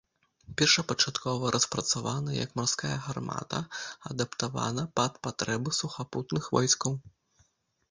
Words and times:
Першапачаткова 0.59 1.51
распрацавана 1.55 2.31
як 2.37 2.55
марская 2.61 2.95
гармата, 3.09 3.59
адаптавана 4.15 4.83
пад 5.03 5.23
патрэбы 5.29 5.77
сухапутных 5.83 6.43
войскаў. 6.59 7.01